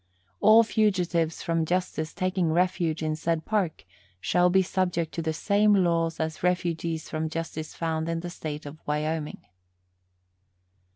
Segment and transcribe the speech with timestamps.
[0.39, 3.85] All fugitives from justice taking refuge in said Park
[4.19, 8.65] shall be subject to the same laws as refugees from justice found in the State
[8.65, 9.45] of Wyoming.